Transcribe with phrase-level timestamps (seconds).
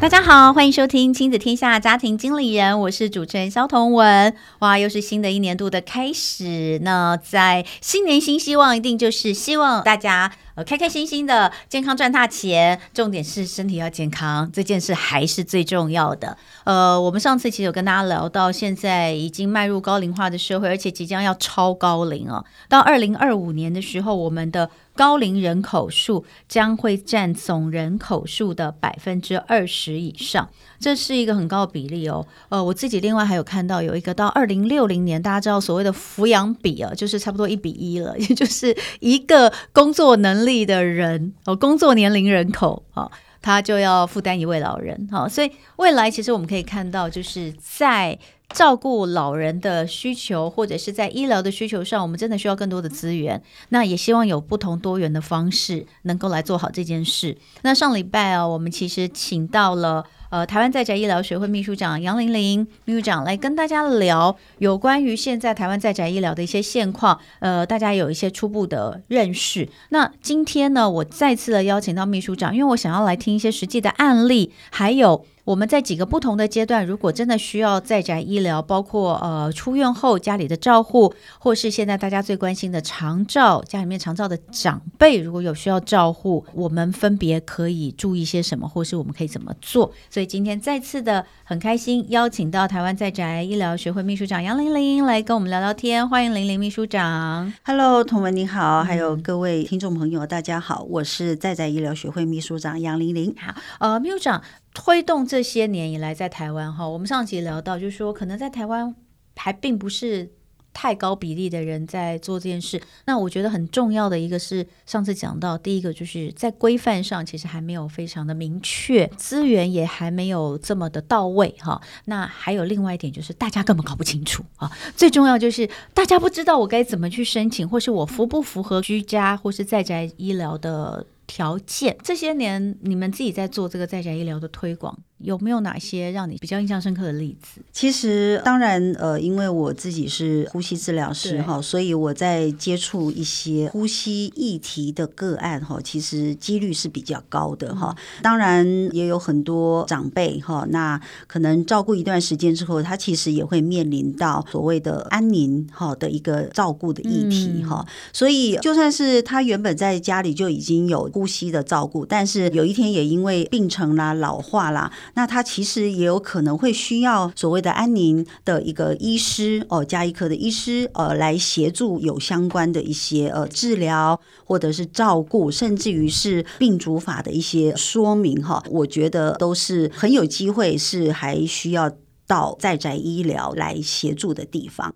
[0.00, 4.34] 大家好，欢迎收听《亲子天下家庭经理人》，我是主持人肖彤文。
[4.60, 12.80] 哇，又是新的一年度的开始，那在新年新希望，一定就是希望大家呃开开心心的，健康赚大钱。
[12.92, 16.36] 重点是身体要健康，这件事还是最重要的。
[16.64, 22.44] 呃，我们上次其实有跟大家聊到，现在已经迈入高龄化的社会，而且即将要超高龄哦。
[22.68, 32.26] 到二零二五年的时候，我们的高龄人口数将会占总人口数的百分之二十以上，这是一个很高的比例哦。
[32.48, 43.10] 呃，我自己另外还有看到有一个到二零六零年，大家知道所谓的抚养比啊，就是差不多一比一了，也就是一个工作能力的人哦，工作年龄人口啊，
[43.40, 45.08] 他就要负担一位老人。
[45.10, 48.18] 好，所以未来其实我们可以看到，就是在。
[48.52, 53.40] 照顾老人的需求，或者是在医疗的需求上，我们真的需要更多的资源。
[53.68, 57.36] 那也希望有不同多元的方式，能够来做好这件事。
[57.62, 69.68] 那上礼拜啊，我们其实请到了呃台湾在宅医疗学会秘书长杨玲玲秘书长来跟大家聊有关于现在台湾在宅医疗的一些现况，呃，大家有一些初步的认识。
[69.90, 75.24] 那今天呢，我再次的邀请到秘书长，因为我想要来听一些实际的案例，还有。
[75.50, 89.92] 我们在几个不同的阶段，如果真的需要在宅医疗，包括呃出院后家里的照护，或是现在大家最关心的长照，家里面长照的长辈如果有需要照护，我们分别可以注意些什么，或是我们可以怎么做？
[90.08, 97.52] 所以今天再次的很开心邀请到台湾在宅医疗学会秘书长杨玲玲来跟我们聊聊天，欢迎玲玲秘书长。
[97.64, 103.34] Hello，彤雯你好，还有各位听众朋友，大家好，我是在宅医疗学会秘书长杨玲玲。
[103.36, 104.40] 好，呃，秘书长。
[104.82, 108.94] 推动这些年以来，在台湾哈，我们上集聊到，就是说，可能在台湾
[109.36, 110.30] 还并不是
[110.72, 112.80] 太高比例的人在做这件事。
[113.04, 121.78] 那我觉得很重要的一个是，上次讲到，第一个就是在规范上其实还没有非常的明确，资源也还没有这么的到位哈。
[122.06, 124.72] 那还有另外一点就是，大家根本搞不清楚啊。
[124.96, 131.96] 最重要就是大家不知道我该怎么去申请，或是我符不符合居家或是在宅医疗的条件。
[132.02, 137.60] 这些年你们自己在做这个在家医疗的推广，有没有哪些让你比较印象深刻的例子？
[137.72, 147.94] 其实，当然，呃，因为我自己是呼吸治疗师哈，所以我在接触一些呼吸议题的个案哈，其实几率是比较高的哈。
[148.22, 157.86] 当然，也有很多长辈哈，那可能照顾一段时间之后，他其实也会面临到所谓的安宁哈的一个照顾的议题哈。
[158.12, 161.10] 所以，就算是他原本在家里就已经有。
[161.12, 181.90] 呼吸的照顾，但是有一天也因为病程啦、老化啦，那他其实也有可能会需要所谓的安宁的一个医师哦，家医科的医师呃，来协助有相关的一些呃治疗或者是照顾，甚至于是病主法的一些说明哈，我觉得都是很有机会是还需要
[182.26, 184.94] 到在宅医疗来协助的地方。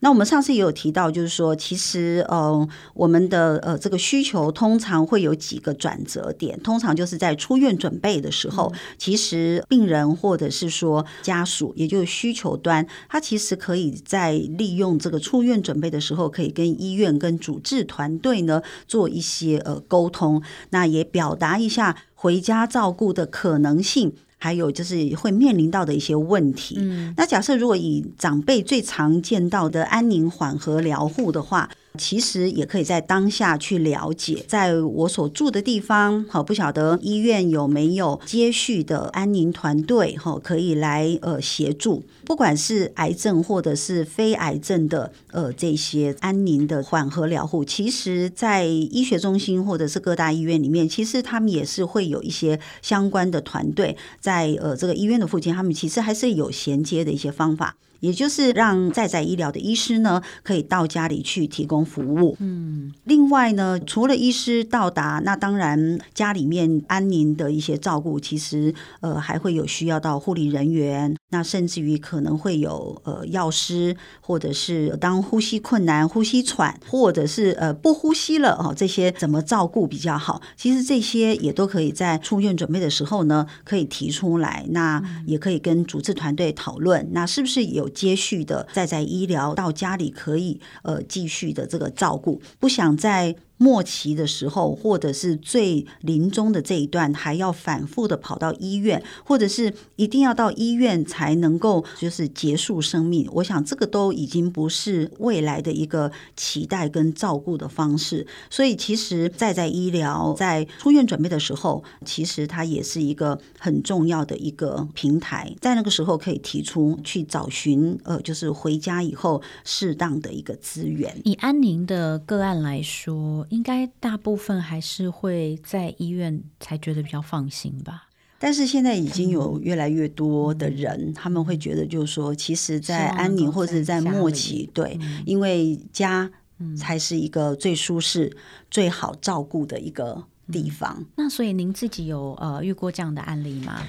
[0.00, 24.14] 那我们上次也有提到，就是说，其实，呃，我们的呃这个需求通常会有几个转折点，通常就是在出院准备的时候，其实病人或者是说家属，也就是需求端，他其实可以在利用这个出院准备的时候，可以跟医院跟主治团队呢做一些呃沟通，那也表达一下回家照顾的可能性。
[24.38, 26.76] 还有就是会面临到的一些问题。
[26.78, 31.68] 嗯，那假设如果以长辈最常见到的安宁缓和疗护的话。
[31.98, 57.76] 其实也可以在当下去了解，在我所住的地方，好，不晓得医院有没有接续的安宁团队，哈，可以来呃协助，不管是癌症或者是非癌症的呃这些安宁的缓和疗护，其实，在医学中心或者是各大医院里面，其实他们也是会有一些相关的团队在呃这个医院的附近，他们其实还是有衔接的一些方法。
[58.00, 62.36] 也就是让在在医疗的医师呢，可以到家里去提供服务。
[62.38, 80.40] 嗯，另外呢，除了医师到达，那当然家里面安宁的一些照顾，其实呃还会有需要到护理人员，那甚至于可能会有呃药师，或者是当呼吸困难、呼吸喘，或者是呃不呼吸了哦，这些怎么照顾比较好？
[80.56, 87.87] 其实这些也都可以在出院准备的时候呢，可以提出来，那也可以跟主治团队讨论，那是不是有。
[87.88, 103.28] 接续的再在医疗到家里可以呃继续的这个照顾，不想在末期的时候，或者是最临终的这一段，还要反复的跑到医院，或者是一定要到医院才能够就是结束生命。
[103.32, 108.24] 我想这个都已经不是未来的一个期待跟照顾的方式。
[108.48, 121.20] 所以其实在在医疗在出院准备的时候，其实它也是一个很重要的一个平台，在那个时候可以提出去找寻呃，就是回家以后适当的一个资源。
[121.24, 123.47] 以安宁的个案来说。
[123.50, 128.08] 应该大部分还是会在医院才觉得比较放心吧。
[128.38, 136.30] 但是现在已经有越来越多的人，嗯、他们会觉得就是说，其实，在安宁或者在末期，对，嗯、因为家
[136.76, 138.38] 才是一个最舒适、嗯、
[138.70, 140.22] 最好照顾的一个
[140.52, 140.96] 地方。
[140.98, 143.80] 嗯、那所以您自己有呃遇过这样的案例吗？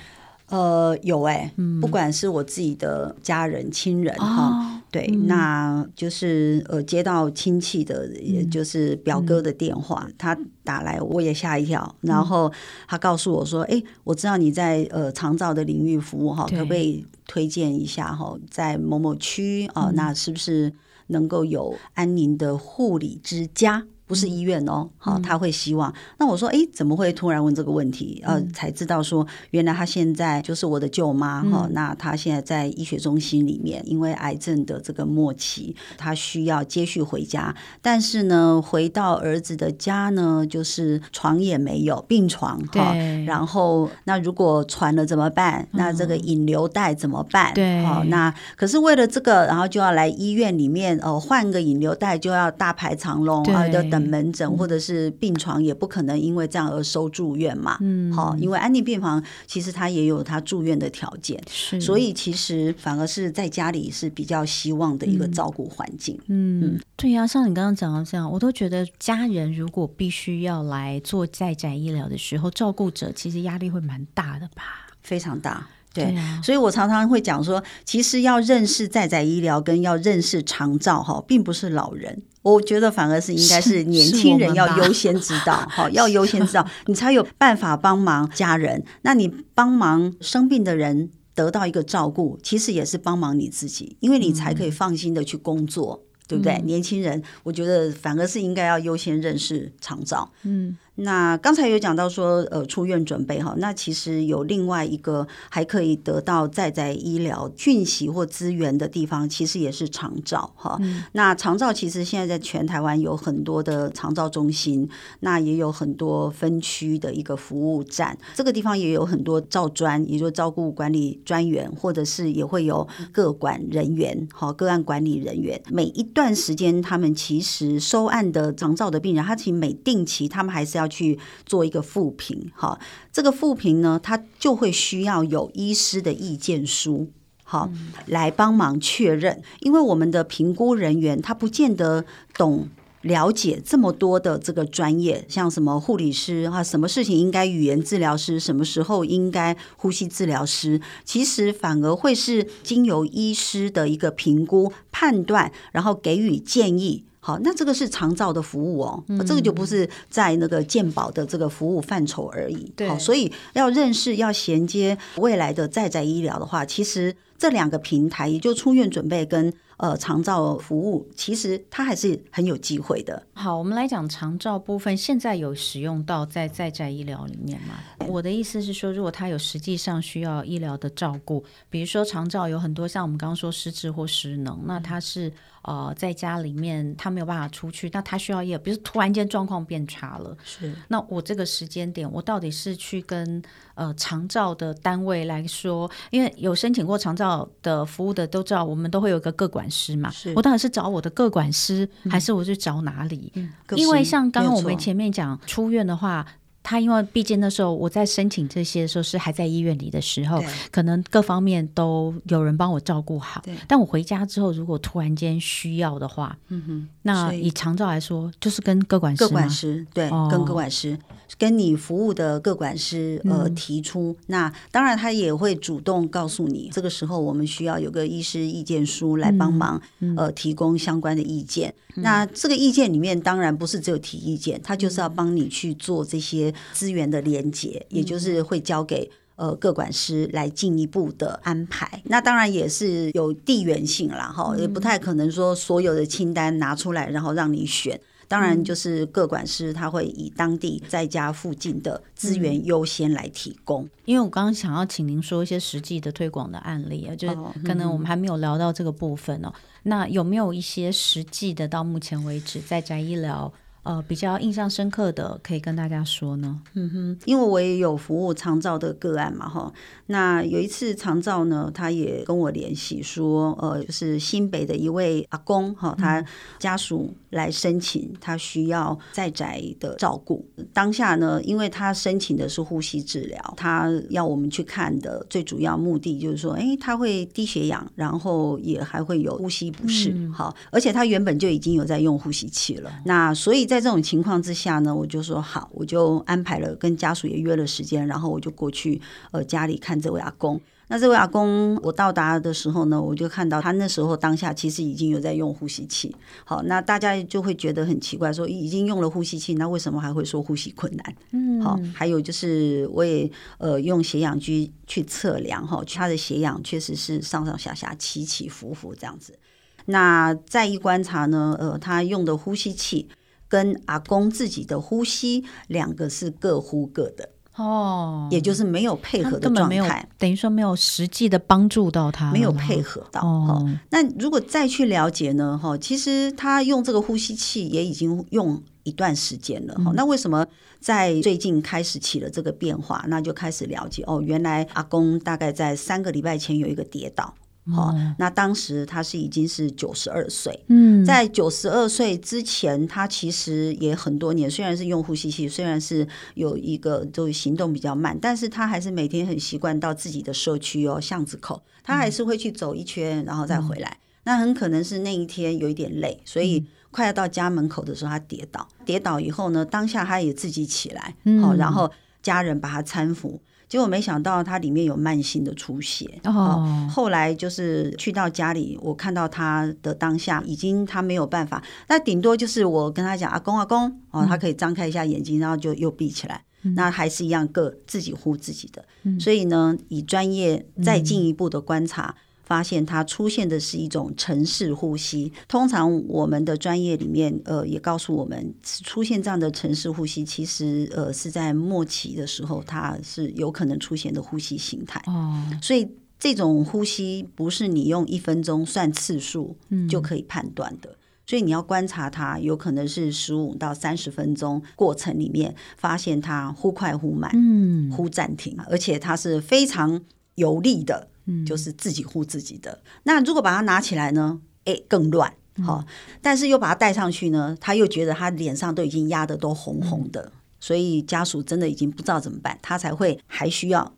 [0.48, 4.48] 呃，有哎、欸，嗯、不管是我自己的家人、亲人哈。
[4.48, 11.96] 哦对，嗯、那就是呃，接到亲戚的，也就是表哥的电话，嗯、他打来，我也吓一跳。
[12.02, 12.52] 嗯、然后
[12.88, 20.74] 他告诉我说：“哎，我知道你在呃长照的领域服务哈，可不可以推荐一下哈，在某某区啊、呃，那是不是
[21.08, 25.94] 能够有安宁的护理之家？”不是医院哦，好，他会希望。
[26.18, 28.20] 那我说，哎，怎么会突然问这个问题？
[28.26, 31.70] 呃，才知道说，原来他现在就是我的舅妈哈。
[31.74, 37.56] 那他现在在医学中心里面，因为癌症的这个末期，他需要接续回家。
[37.84, 42.96] 但是呢，回到儿子的家呢，就是床也没有，病床哈。
[43.28, 45.68] 然后，那如果传了怎么办？
[45.74, 47.54] 那这个引流带怎么办？
[47.54, 47.86] 对。
[47.86, 53.99] 好，那可是为了这个，然后就要来医院里面哦，换个引流带就要大排长龙啊，就等。
[54.02, 66.80] 门诊或者是病床也不可能因为这样而收住院嘛，嗯，好，因为安宁病房其实它也有它住院的条件，是，所以其实反而是在家里是比较希望的一个照顾环境，嗯，嗯。
[66.96, 75.66] 对呀、啊，像你刚刚讲到这样，我都觉得家人如果必须要来做在宅医疗的时候，照顾者其实压力会蛮大的吧，非常大。
[75.92, 82.22] 对，所以我常常会讲说，其实要认识在宅医疗跟要认识长照哈，并不是老人，
[82.54, 88.84] 我觉得反而是应该是年轻人要优先知道， 好，要优先知道，你才有办法帮忙家人。
[89.02, 96.54] 那你帮忙生病的人得到一个照顾，其实也是帮忙你自己，因为你才可以放心的去工作，嗯、对不对？
[96.54, 100.78] 嗯、年轻人，我觉得反而是应该要优先认识长照，嗯。
[101.02, 110.78] 那刚才有讲到说，呃，出院准备哈，那其实有另外一个还可以得到在在医疗讯息或资源的地方，其实也是长照哈。
[110.82, 114.90] 嗯、那长照其实现在在全台湾有很多的长照中心，
[115.22, 125.62] 那也有很多分区的一个服务站，这个地方也有很多照专，也就是照顾管理专员，或者是也会有各管人员，好，个案管理人员。
[125.72, 130.89] 每一段时间，他们其实收案的长照的病人，他其实每定期，他们还是要。
[130.90, 132.80] 去做一个复评，哈，
[133.14, 137.10] 这个复评呢，它就会需要有医师的意见书，
[137.44, 137.70] 好，
[138.08, 142.04] 来帮忙确认，因为我们的评估人员他不见得
[142.36, 142.68] 懂
[143.02, 157.06] 了解这么多的这个专业，像什么护理师哈，什么事情应该语言治疗师，什么时候应该呼吸治疗师，其实反而会是经由医师的一个评估判断，然后给予建议。
[157.22, 162.72] 好，那这个是长照的服务哦，嗯、这个就不是在那个健保的这个服务范畴而已。
[162.76, 173.24] 对，好，所以要认识、要衔接未来的在宅医疗的话，其实这两个平台，也就出院准备跟呃长照服务，其实它还是很有机会的。
[173.34, 177.76] 好，我们来讲长照部分，现在有使用到在在宅医疗里面吗？
[178.06, 185.32] 我的意思是说，如果他有实际上需要医疗的照顾，比如说长照有很多像我们刚刚说失智或失能，那他是。
[185.62, 190.74] 呃，在家里面他没有办法出去，那他需要也，比如突然间状况变差了，是。
[190.88, 193.44] 那我这个时间点，我到底是去跟
[193.76, 197.29] 呃长照的单位来说，因为有申请过长照
[197.62, 200.12] 的服务的都知道，我们都会有一个各管师嘛。
[200.36, 203.32] 我到底是找我的各管师，嗯、还是我去找哪里？
[203.36, 206.26] 嗯、因为像刚刚我们前面讲出院的话。
[206.62, 213.42] 他因为毕竟那时候我在申请这些的时候是还在医院里的时候，可能各方面都有人帮我照顾好。
[213.68, 220.98] 但我回家之后，如果突然间需要的话，嗯哼，那以长照来说，就是跟各管师，个管师对，哦、跟各管师。
[221.38, 231.72] 跟你服务的各管师呃提出，嗯、那当然他也会主动告诉你，这个时候我们需要有个医师意见书来帮忙，嗯嗯、呃提供相关的意见。
[231.96, 242.02] 嗯、那这个意见里面当然不是只有提意见，他就是要帮你去做这些资源的连结，嗯、也就是会交给呃各管师来进一步的安排。
[242.06, 248.00] 那当然也是有地缘性啦，哈，也不太可能说所有的清单拿出来然后让你选。
[248.28, 253.84] 当然就是各管师他会以当地在家附近的资源优先来提供。
[253.86, 259.52] 嗯、因为我刚刚想要请您说一些实际的推广的案例啊，就是可能我们还没有聊到这个部分哦。
[259.82, 263.52] 那有没有一些实际的到目前为止在宅医疗？
[263.84, 266.60] 呃，比较印象深刻的可以跟大家说呢。
[266.74, 269.72] 嗯哼，因为我也有服务长照的个案嘛，哈。
[270.08, 276.24] 那有一次长照呢，他也跟我联系说，呃，就是新北的一位阿公，哈，他
[276.60, 280.46] 家属来申请，他需要在宅的照顾。
[280.74, 293.69] 当下呢，因为他申请的是呼吸治疗，他要我们去看的最主要目的就是说，哎，他会低血氧，然后也还会有呼吸不适，好，而且他原本就已经有在用呼吸器了，那所以。
[293.70, 299.00] 在这种情况之下呢，我就说好，我就安排了跟家属也约了时间，然后我就过去
[299.32, 300.60] 呃家里看这位阿公。
[300.92, 306.16] 那这位阿公，我到达的时候呢，我就看到他那时候当下其实已经有在用呼吸器。
[306.44, 311.16] 好，那大家就会觉得很奇怪，说已经用了呼吸器，那为什么还会说呼吸困难？
[311.32, 319.38] 嗯，好，还有就是我也呃用血氧机去测量哈，他的血氧确实是上上下下起起伏伏这样子。
[319.86, 323.08] 那再一观察呢，呃，他用的呼吸器。
[323.50, 333.20] 跟阿公自己的呼吸，两个是各呼各的哦，也就是没有配合的状态，等于说没有实际的帮助到他，没有配合到。
[333.22, 335.60] 哦，那如果再去了解呢？
[335.62, 339.74] 哈，其实他用这个呼吸器也已经用一段时间了。
[339.76, 340.48] 哈、嗯，那为什么
[340.80, 343.04] 在最近开始起了这个变化？
[343.10, 347.34] 那就开始了解哦，原来阿公大概在三个礼拜前有一个跌倒。
[347.74, 350.58] 好，那当时他是已经是九十二岁。
[350.68, 363.98] 嗯，在九十二岁之前，他其实也很多年，虽然是用呼吸器，虽然是有一个就行动比较慢，但是他还是每天很习惯到自己的社区哦，巷子口，他还是会去走一圈，然后再回来。
[364.24, 368.68] 那很可能是那一天有一点累，所以快要到家门口的时候，他跌倒。
[368.86, 373.42] 跌倒以后呢，当下他也自己起来，好，然后家人把他搀扶。
[373.70, 376.90] 结果没想到他里面有慢性的出血哦。
[376.90, 386.44] 后来就是去到家里，我看到他的当下已经他没有办法，那顶多就是我跟他讲阿公阿公哦，他可以张开一下眼睛，然后就又闭起来，
[386.76, 388.84] 那还是一样各自己呼自己的。
[389.20, 392.16] 所以呢，以专业再进一步的观察。
[392.50, 395.32] 发现它出现的是一种城市呼吸。
[395.48, 405.00] 通常我们的专业里面，呃，也告诉我们，出现这样的城市呼吸，其实呃是在末期的时候，它是有可能出现的呼吸形态。
[405.06, 405.88] 哦，所以
[406.18, 409.56] 这种呼吸不是你用一分钟算次数
[409.88, 420.02] 就可以判断的，嗯，所以你要观察它，有可能是十五到三十分钟过程里面，发现它忽快忽慢，嗯，忽暂停，而且它是非常
[420.34, 421.10] 有力的。
[421.46, 422.82] 就是自己护自己的。
[423.04, 424.42] 那如果把它拿起来呢？
[424.66, 425.34] 诶，更乱。
[425.64, 425.84] 好，
[426.22, 433.94] 但是又把它戴上去呢，他又觉得他脸上都已经压得都红红的，所以家属真的已经不知道怎么办，他才会还需要。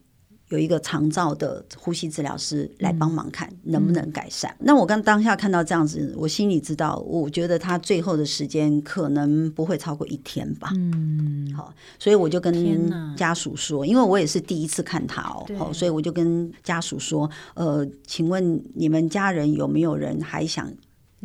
[0.51, 4.51] 有一个长照的呼吸治疗师来帮忙看能不能改善。
[4.59, 10.69] 嗯、那我刚当下看到这样子，我心里知道，我觉得他最后的时间可能不会超过一天吧。
[10.75, 20.71] 嗯，好，所以我就跟家属说，因为我也是第一次看他哦，好，所以我就跟家属说，呃，请问你们家人有没有人还想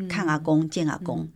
[0.09, 1.21] 看阿公、见阿公？
[1.21, 1.29] 嗯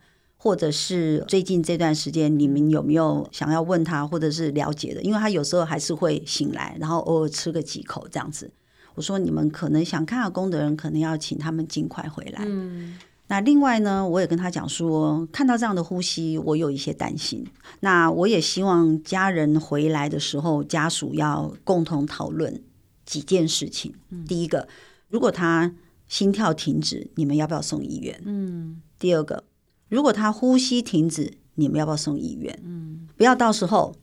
[0.43, 4.99] 或者是最近这段时间，你们有没有想要问他，或者是了解的？
[5.03, 8.49] 因为他有时候还是会醒来，然后偶尔吃个几口这样子。
[8.95, 12.41] 我说你们可能想看阿公的人，可能要请他们尽快回来。
[12.43, 12.97] 嗯。
[13.27, 17.45] 那另外呢，我也跟他讲说，看到这样的呼吸，我有一些担心。
[17.81, 22.63] 那我也希望家人回来的时候，家属要共同讨论
[23.05, 23.93] 几件事情。
[24.09, 24.25] 嗯。
[24.25, 24.67] 第一个，
[25.07, 25.71] 如果他
[26.07, 28.19] 心跳停止，你们要不要送医院？
[28.25, 28.81] 嗯。
[28.97, 29.43] 第二个。
[29.91, 32.57] 如果他呼吸停止，你们要不要送医院？
[32.63, 33.93] 嗯，不要到时候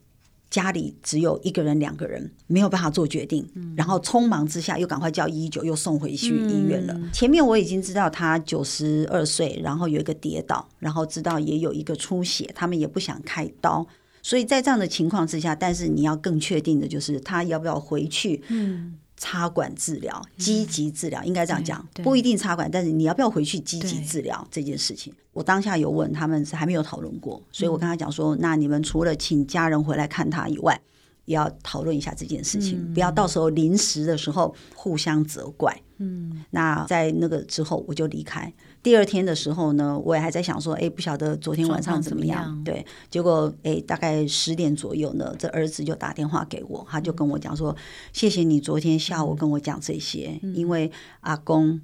[0.51, 6.93] 家里只有一个人、两个人没有办法做决定，嗯，然后匆忙之下又赶快叫一一九，又送回去医院了。
[6.93, 13.87] 嗯，前面我已经知道他九十二岁，然后有一个跌倒，然后知道也有一个出血，他们也不想开刀，
[14.23, 18.43] 所以在这样的情况之下，但是你要更确定的就是他要不要回去？
[18.49, 18.99] 嗯。
[19.19, 25.13] 插管治疗，积极治疗，应该这样讲，不一定插管，但是你要不要回去积极治疗这件事情？
[25.33, 30.81] 我当下有问他们，是还没有讨论过，所以我跟他讲说，那你们除了请家人回来看他以外，
[31.25, 35.79] 也要讨论一下这件事情，不要到时候临时的时候互相责怪。
[35.99, 38.53] 嗯，那在那个之后我就离开。
[38.83, 42.45] 第二天的时候呢，我也还在想说，哎，不晓得昨天晚上怎么样？
[42.45, 47.77] 么样对，结果哎，大概十点左右呢，这儿子就打电话给我，他就跟我讲说，
[48.13, 50.91] 谢谢你昨天下午跟我讲这些，嗯、因为
[51.21, 51.81] 阿公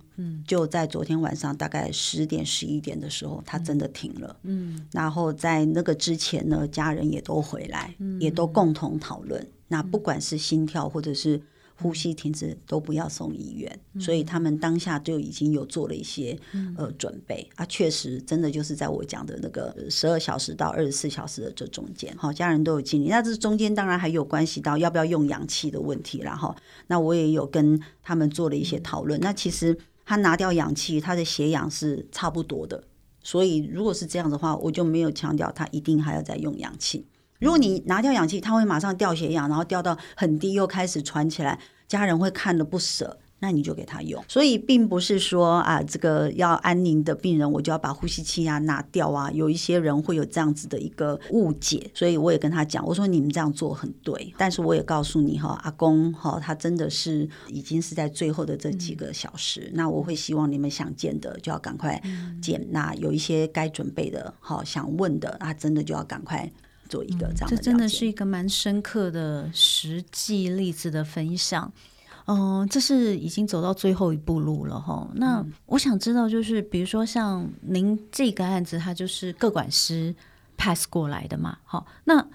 [0.46, 4.36] 就在昨天晚上大概十点十一点的时候，他真的停了。
[4.44, 9.44] 嗯，然后在那个之前呢，家人也都回来，嗯、也都共同讨论。
[9.66, 11.42] 那不管是心跳或者是。
[11.80, 17.48] 呼吸停止都不要送医院，嗯、所以他们当下就已经有做了一些、嗯、呃准备。
[17.56, 23.08] 啊，确实真的就是在我讲的那个十二小时到二十四小时的这中间，好，家人都有经历。
[23.08, 26.54] 那这中间当然还有关系到要不要用氧气的问题，然后
[26.86, 29.18] 那我也有跟他们做了一些讨论。
[29.20, 32.84] 嗯、那其实他拿掉氧气，他的血氧是差不多的，
[33.22, 37.06] 所以如果是这样的话，我就没有强调他一定还要再用氧气。
[37.44, 44.24] 如果你拿掉氧气，他会马上掉血氧，然后掉到很低，又开始喘起来，家人会看得不舍，那你就给他用。
[44.26, 49.30] 所以并不是说啊，这个要安宁的病人，我就要把呼吸器啊拿掉啊。
[49.30, 62.02] 有一些人会有这样子的一个误解，所以我也跟他讲，我说你们这样做很对，但是我也告诉你哈，阿公哈，他真的是已经是在最后的这几个小时，嗯、那我会希望你们想见的就要赶快
[62.40, 66.50] 见，嗯、那有一些该准备的，好想问的，那真的就要赶快。
[66.88, 71.72] 做一个这样的、嗯，这真的是一个蛮深刻的实际例子的分享。
[72.26, 75.06] 嗯、呃，这是已经走到最后一步路了哈。
[75.14, 80.14] 那我想知道，就是比如说像您这个案子，它就是各管师
[80.56, 81.58] pass 过来的嘛？
[81.64, 82.26] 好，那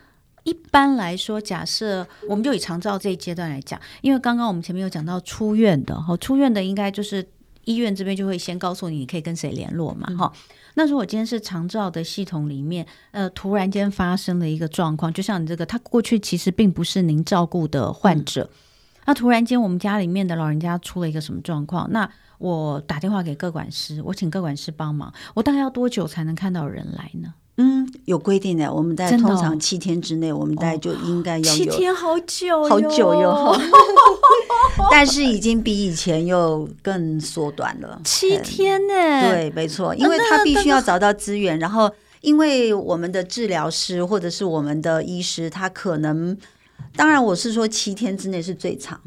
[0.43, 7.27] 一般来说，假设我们就以长照这一阶段来讲，因为刚刚我们前面有讲到出院的哈，出院的应该就是
[7.69, 10.07] 医院这边就会先告诉你，你可以跟谁联络嘛？
[10.17, 10.55] 哈、嗯。
[10.73, 22.09] 那如果今天是长照的系统里面，呃，突然间发生了一个状况，就像你这个，他过去其实并不是您照顾的患者，嗯、那突然间我们家里面的老人家出了一个什么状况，那
[22.39, 27.35] 我打电话给各管师，我请各管师帮忙，我大概要多久才能看到人来呢？
[27.61, 31.43] 嗯，有规定的，我们在通常七天之内，我们大概就应该要有。
[31.43, 33.53] 七天好久，好久哟。
[34.89, 37.99] 但是已经比以前又更缩短了。
[38.05, 38.93] 七天呢？
[39.29, 46.37] 对，没错，因为他必须要找到资源，然后因为我们的治疗师或者是我们的医师，他可能，
[46.95, 48.97] 当然我是说七天之内是最长。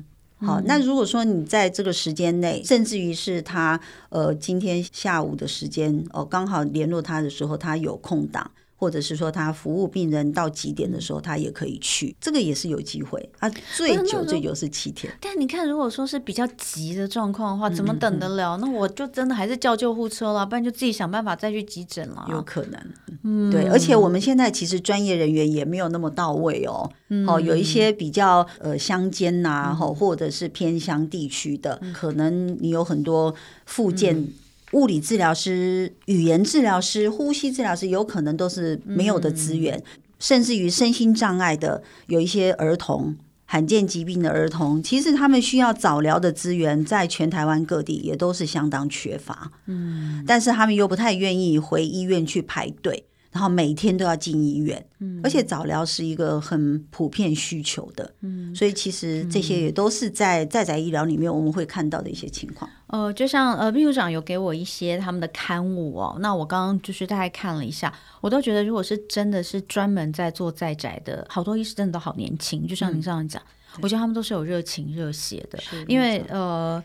[0.45, 8.51] 好，那如果说你在这个时间内，甚至于是他呃今天下午的时间哦，刚好联络他的时候，他有空档。
[8.83, 13.49] 或者是说他服务病人到几点的时候，他也可以去，这个也是有机会啊。
[13.77, 15.17] 最久最久是七天。
[15.21, 18.57] 但你看，如果说是比较急的状况的话，怎么等得了？
[18.57, 22.27] 嗯、那我就真的还是叫救护车了，不然就自己想办法再去急诊了。
[22.29, 22.81] 有可能，
[23.23, 23.69] 嗯，对。
[23.69, 26.91] 而且我们现在其实专业人员也没有那么到位哦。
[27.11, 33.33] 嗯、哦，有一些比较呃乡间呐，哈，或者是偏乡地区的，嗯、可能你有很多
[33.65, 34.27] 复健。
[34.73, 39.85] 嗯物理治疗师、语言治疗师、呼吸治疗师，有可能都是没有的资源，嗯、
[40.19, 49.53] 甚至于身心障碍的，有一些儿童、罕见疾病的儿童，其实他们需要早疗的资源，在全台湾各地也都是相当缺乏。
[49.67, 53.05] 嗯，但是他们又不太愿意回医院去排队。
[53.31, 62.71] 然后每天都要进医院，嗯，而且早疗是一个很普遍需求的，嗯，所以其实这些也都是在在宅医疗里面我们会看到的一些情况。
[62.93, 73.43] 呃，就像呃秘书长有给我一些他们的刊物哦，那我刚刚就是大概看了一下，我都觉得如果是真的是专门在做在宅的，好多医师真的都好年轻，就像您这样讲，
[73.75, 76.83] 嗯，我觉得他们都是有热情热血的，因为呃。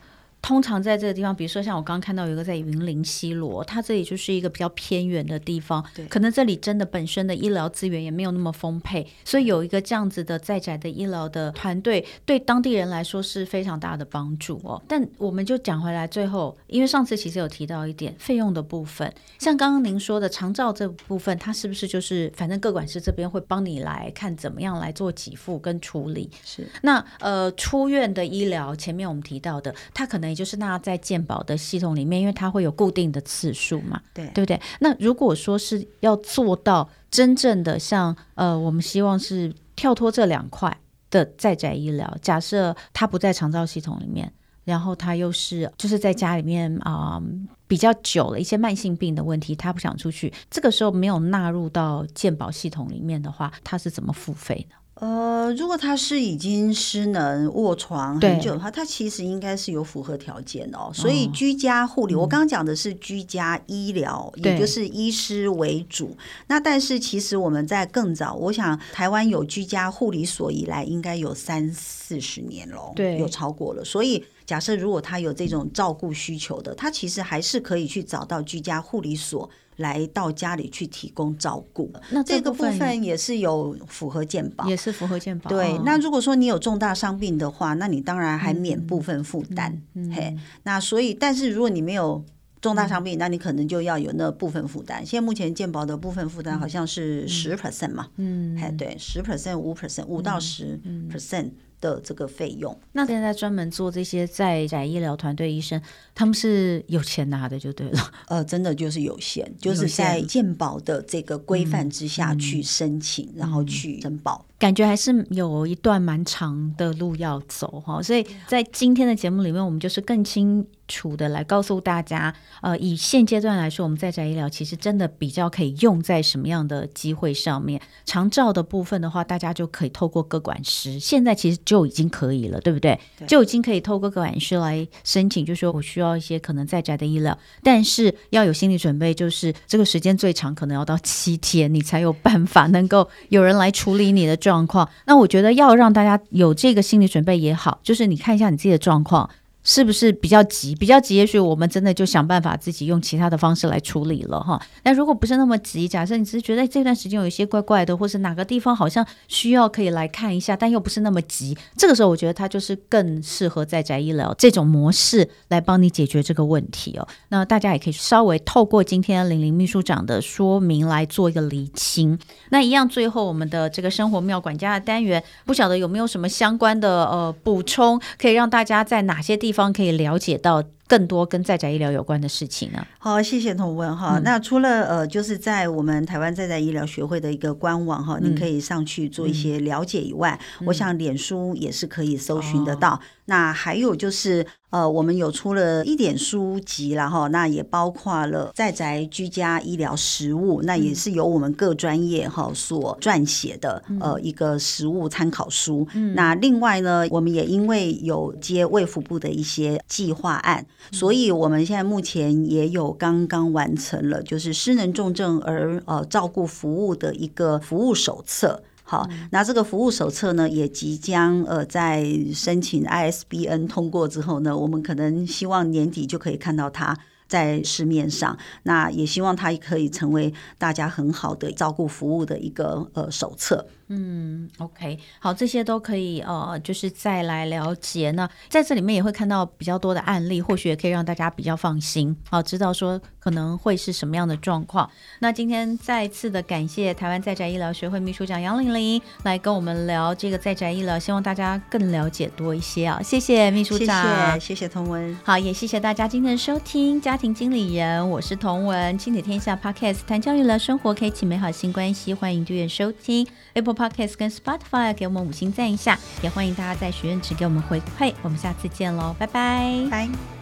[0.48, 14.82] 通常在这个地方，比如说像我刚刚看到有一个在云林西罗，它这里就是一个比较偏远的地方，对可能这里真的本身的医疗资源也没有那么丰沛，所以有一个这样子的在宅的医疗的团队，对当地人来说是非常大的帮助哦。
[14.88, 26.32] 但我们就讲回来，最后，因为上次其实有提到一点费用的部分，像刚刚您说的长照这部分，它是不是就是反正各管事这边会帮你来看怎么样来做给付跟处理？
[26.46, 26.66] 是。
[26.84, 30.37] 那呃出院的医疗，前面我们提到的，它可能。
[30.38, 34.62] 也就是那在健保的系统里面，因为它会有固定的次数嘛，对对不对？
[34.80, 40.78] 那如果说是要做到真正的像呃，我们希望是跳脱这两块
[41.10, 44.32] 的在宅医疗，假设他不在长照系统里面，
[44.64, 47.24] 然后他又是就是在家里面啊、呃、
[47.68, 54.76] 比较久了一些慢性病的问题，他不想出去，这个时候没有纳入到健保系统里面的话，他是怎么付费呢？
[55.00, 60.90] 呃，如果他是已经失能卧床很久的话，他其实应该是有符合条件哦。
[60.94, 66.18] 所以居家护理，哦、我刚刚讲的是居家医疗，嗯、也就是医师为主。
[66.48, 73.86] 那但是其实我们在更早，我想台湾有居家护理所以来，应该有三四十年了，对，有超过了。
[73.86, 74.24] 所以。
[74.48, 81.92] 假设如果他有这种照顾需求的，他其实还是可以去找到居家护理所来到家里去提供照顾。
[82.12, 85.50] 那这个部分也是有符合健保，也是符合健保。
[85.50, 89.72] 对，哦、那如果说你有重大伤病的话，那你当然还免部分负担。
[89.94, 92.24] 嗯嗯、嘿，那所以，但是如果你没有
[92.62, 95.06] 重大伤病，嗯、那你可能就要有那部分负担。
[95.06, 100.80] 现在目前健保的部分负担好像是十 percent 嘛，嗯，哎，对，十 percent、五 percent、五到十
[101.12, 102.78] percent 的这个费用。
[102.94, 105.82] 那现在专门做这些在宅医疗团队医生，
[106.18, 108.12] 他们是有钱拿的就对了。
[108.28, 114.44] 呃，真的就是有限，就是在健保的这个规范之下去申请，嗯、然后去申报。
[114.58, 127.80] 感觉还是有一段蛮长的路要走哈，所以在今天的节目里面，我们就是更清楚的来告诉大家，呃，以现阶段来说，我们在宅医疗其实真的比较可以用在什么样的机会上面。
[128.04, 133.00] 长照的部分的话，大家就可以透过各管师，现在其实就已经可以了，对不对？
[133.20, 144.38] 对，就已经可以透过各管师来申请，就是说我需要一些可能在宅的医疗，但是要有心理准备，就是这个时间最长可能要到七天，你才有办法能够有人来处理你的。
[144.38, 149.28] 状况，那我觉得要让大家有这个心理准备也好，就是你看一下你自己的状况。
[149.68, 150.74] 是不是比较急？
[150.74, 154.58] 比较急，也许我们真的就想办法自己用其他的方式来处理了哈。
[154.84, 167.06] 那如果不是那么急，假设你只是觉得这段时间有一些怪怪的，或是哪个地方好像需要可以来看一下，但又不是那么急，这个时候我觉得它就是更适合在宅医疗这种模式来帮你解决这个问题哦。
[167.28, 172.18] 那大家也可以稍微透过今天玲玲秘书长的说明来做一个厘清。
[172.52, 179.57] 那一样，最后我们的这个生活妙管家的单元，不晓得有没有什么相关的呃补充，可以让大家在哪些地方。
[179.58, 182.86] 方可以了解到更多跟在宅医疗有关的事情呢？
[182.98, 184.18] 好，谢谢同文哈。
[184.18, 192.94] 嗯、那除了呃，就是在我们台湾在宅医疗学会的一个官网哈，嗯、你可以上去做一些了解以外，嗯、我想脸书也是可以搜寻得到。
[192.94, 194.46] 哦、那还有就是。
[194.70, 205.88] 呃，我们有出了一点书籍，然后那也包括了在宅居家医疗实务，那也是由我们各专业哈所撰写的呃一个实务参考书。
[205.94, 218.64] 嗯、那另外呢，我们也因为有接卫福部的一些计划案，所以我们现在目前也有刚刚完成了就是失能重症儿呃照顾服务的一个服务手册。
[218.84, 228.38] 好，那这个服务手册呢，也即将呃在申请 ISBN 通过之后呢，我们可能希望年底就可以看到它在市面上。
[228.64, 233.68] 那也希望它可以成为大家很好的照顾服务的一个呃手册。
[233.90, 238.28] 嗯，OK，好，这些都可以呃，就是再来了解呢。
[238.50, 244.90] 在这里面也会看到比较多的案例，或许也可以让大家比较放心，好，知道说可能会是什么样的状况。
[245.20, 253.02] 那今天再次的感谢台湾在宅医疗学会秘书长杨玲玲来跟我们聊这个在宅医疗，希望大家更了解多一些啊。
[253.02, 255.18] 谢谢秘书长，谢谢，谢谢彤雯。
[255.24, 263.77] 好，也谢谢大家今天的收听，家庭经理人，我是同文，亲子天下 Podcast 谈教育了生活，开启美好新关系，欢迎订阅收听 Apple。
[263.78, 268.14] Podcast 跟 Spotify 给我们五星赞一下，也欢迎大家在许愿池给我们回馈。
[268.24, 270.37] 我们下次见喽，拜拜，拜。